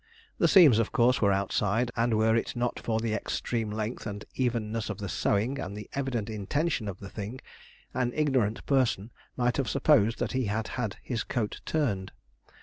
The 0.39 0.47
seams, 0.47 0.79
of 0.79 0.91
course, 0.91 1.21
were 1.21 1.31
outside, 1.31 1.91
and 1.95 2.17
were 2.17 2.35
it 2.35 2.55
not 2.55 2.79
for 2.79 2.99
the 2.99 3.13
extreme 3.13 3.71
strength 3.71 4.07
and 4.07 4.25
evenness 4.33 4.89
of 4.89 4.97
the 4.97 5.07
sewing 5.07 5.59
and 5.59 5.77
the 5.77 5.87
evident 5.93 6.27
intention 6.27 6.87
of 6.87 6.99
the 6.99 7.07
thing, 7.11 7.39
an 7.93 8.11
ignorant 8.15 8.65
person 8.65 9.11
might 9.37 9.57
have 9.57 9.69
supposed 9.69 10.17
that 10.17 10.31
he 10.31 10.45
had 10.45 10.69
had 10.69 10.97
his 11.03 11.23
coat 11.23 11.61
turned. 11.67 12.13